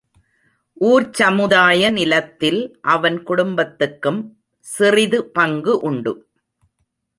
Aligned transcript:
ஊர்ச் 0.77 1.13
சமுதாய 1.13 1.89
நிலத்தில் 1.89 2.79
அவன் 2.81 3.23
குடும்பத்துக்கும் 3.23 4.19
சிறிது 4.59 5.25
பங்கு 5.25 5.79
உண்டு. 5.79 6.13